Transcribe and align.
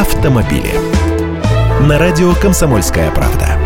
автомобили. 0.00 0.72
На 1.86 1.98
радио 1.98 2.32
«Комсомольская 2.32 3.10
правда». 3.10 3.58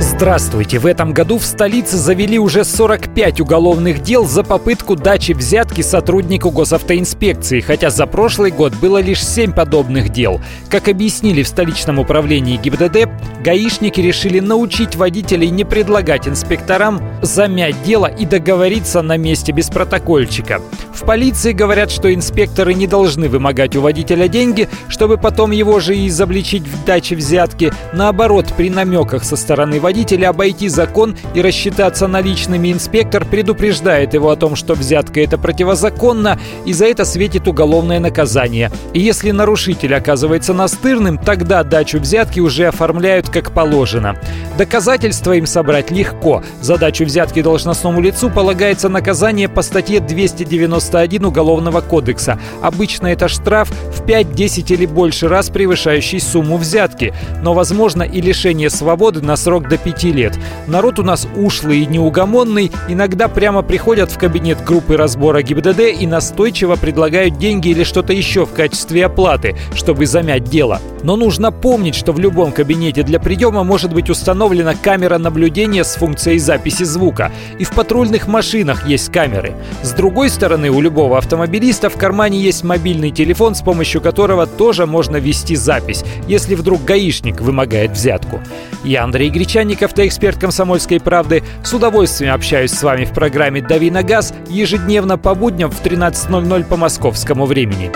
Здравствуйте! 0.00 0.80
В 0.80 0.86
этом 0.86 1.12
году 1.12 1.38
в 1.38 1.44
столице 1.44 1.96
завели 1.96 2.40
уже 2.40 2.64
45 2.64 3.40
уголовных 3.40 4.02
дел 4.02 4.26
за 4.26 4.42
попытку 4.42 4.96
дачи 4.96 5.30
взятки 5.30 5.82
сотруднику 5.82 6.50
госавтоинспекции, 6.50 7.60
хотя 7.60 7.90
за 7.90 8.04
прошлый 8.06 8.50
год 8.50 8.74
было 8.74 8.98
лишь 8.98 9.24
7 9.24 9.52
подобных 9.52 10.08
дел. 10.08 10.40
Как 10.70 10.88
объяснили 10.88 11.44
в 11.44 11.48
столичном 11.48 12.00
управлении 12.00 12.56
ГИБДД, 12.56 13.17
гаишники 13.48 13.98
решили 14.02 14.40
научить 14.40 14.94
водителей 14.94 15.48
не 15.48 15.64
предлагать 15.64 16.28
инспекторам 16.28 17.00
замять 17.22 17.82
дело 17.82 18.04
и 18.04 18.26
договориться 18.26 19.00
на 19.00 19.16
месте 19.16 19.52
без 19.52 19.70
протокольчика. 19.70 20.60
В 20.94 21.06
полиции 21.06 21.52
говорят, 21.52 21.90
что 21.90 22.12
инспекторы 22.12 22.74
не 22.74 22.86
должны 22.86 23.28
вымогать 23.28 23.74
у 23.76 23.80
водителя 23.80 24.28
деньги, 24.28 24.68
чтобы 24.88 25.16
потом 25.16 25.52
его 25.52 25.80
же 25.80 25.96
и 25.96 26.08
изобличить 26.08 26.64
в 26.64 26.84
даче 26.84 27.14
взятки. 27.14 27.72
Наоборот, 27.94 28.52
при 28.54 28.68
намеках 28.68 29.24
со 29.24 29.36
стороны 29.36 29.80
водителя 29.80 30.28
обойти 30.28 30.68
закон 30.68 31.16
и 31.34 31.40
рассчитаться 31.40 32.06
наличными, 32.06 32.70
инспектор 32.70 33.24
предупреждает 33.24 34.12
его 34.12 34.30
о 34.30 34.36
том, 34.36 34.56
что 34.56 34.74
взятка 34.74 35.22
это 35.22 35.38
противозаконно, 35.38 36.38
и 36.66 36.74
за 36.74 36.84
это 36.84 37.06
светит 37.06 37.48
уголовное 37.48 38.00
наказание. 38.00 38.70
И 38.92 39.00
если 39.00 39.30
нарушитель 39.30 39.94
оказывается 39.94 40.52
настырным, 40.52 41.16
тогда 41.16 41.62
дачу 41.62 41.98
взятки 41.98 42.40
уже 42.40 42.66
оформляют 42.66 43.30
как 43.40 43.52
положено. 43.52 44.16
Доказательства 44.56 45.32
им 45.32 45.46
собрать 45.46 45.90
легко. 45.90 46.42
За 46.60 46.76
дачу 46.76 47.04
взятки 47.04 47.42
должностному 47.42 48.00
лицу 48.00 48.30
полагается 48.30 48.88
наказание 48.88 49.48
по 49.48 49.62
статье 49.62 50.00
290 50.00 50.58
91 50.58 51.24
Уголовного 51.24 51.80
кодекса. 51.80 52.38
Обычно 52.62 53.08
это 53.08 53.28
штраф 53.28 53.70
в 53.70 54.04
5, 54.04 54.32
10 54.32 54.70
или 54.70 54.86
больше 54.86 55.28
раз 55.28 55.50
превышающий 55.50 56.20
сумму 56.20 56.56
взятки, 56.56 57.14
но 57.42 57.54
возможно 57.54 58.02
и 58.02 58.20
лишение 58.20 58.70
свободы 58.70 59.22
на 59.22 59.36
срок 59.36 59.68
до 59.68 59.76
5 59.76 60.04
лет. 60.04 60.38
Народ 60.66 60.98
у 60.98 61.02
нас 61.02 61.26
ушлый 61.36 61.80
и 61.80 61.86
неугомонный, 61.86 62.72
иногда 62.88 63.28
прямо 63.28 63.62
приходят 63.62 64.10
в 64.10 64.18
кабинет 64.18 64.64
группы 64.64 64.96
разбора 64.96 65.42
ГИБДД 65.42 66.00
и 66.00 66.06
настойчиво 66.06 66.76
предлагают 66.76 67.38
деньги 67.38 67.68
или 67.68 67.84
что-то 67.84 68.12
еще 68.12 68.46
в 68.46 68.52
качестве 68.52 69.06
оплаты, 69.06 69.56
чтобы 69.74 70.06
замять 70.06 70.44
дело. 70.44 70.80
Но 71.02 71.16
нужно 71.16 71.52
помнить, 71.52 71.94
что 71.94 72.12
в 72.12 72.18
любом 72.18 72.52
кабинете 72.52 73.02
для 73.02 73.20
приема 73.28 73.62
может 73.62 73.92
быть 73.92 74.08
установлена 74.08 74.74
камера 74.74 75.18
наблюдения 75.18 75.84
с 75.84 75.96
функцией 75.96 76.38
записи 76.38 76.84
звука. 76.84 77.30
И 77.58 77.64
в 77.64 77.72
патрульных 77.72 78.26
машинах 78.26 78.86
есть 78.86 79.12
камеры. 79.12 79.52
С 79.82 79.92
другой 79.92 80.30
стороны, 80.30 80.70
у 80.70 80.80
любого 80.80 81.18
автомобилиста 81.18 81.90
в 81.90 81.98
кармане 81.98 82.40
есть 82.40 82.64
мобильный 82.64 83.10
телефон, 83.10 83.54
с 83.54 83.60
помощью 83.60 84.00
которого 84.00 84.46
тоже 84.46 84.86
можно 84.86 85.18
вести 85.18 85.56
запись, 85.56 86.06
если 86.26 86.54
вдруг 86.54 86.82
гаишник 86.84 87.42
вымогает 87.42 87.90
взятку. 87.90 88.40
Я 88.82 89.04
Андрей 89.04 89.28
Гречанник, 89.28 89.82
автоэксперт 89.82 90.38
«Комсомольской 90.38 90.98
правды». 90.98 91.42
С 91.62 91.74
удовольствием 91.74 92.32
общаюсь 92.32 92.72
с 92.72 92.82
вами 92.82 93.04
в 93.04 93.12
программе 93.12 93.60
«Дави 93.60 93.90
на 93.90 94.02
газ» 94.02 94.32
ежедневно 94.48 95.18
по 95.18 95.34
будням 95.34 95.70
в 95.70 95.82
13.00 95.82 96.64
по 96.64 96.78
московскому 96.78 97.44
времени. 97.44 97.92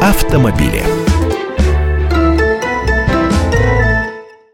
Автомобили. 0.00 0.95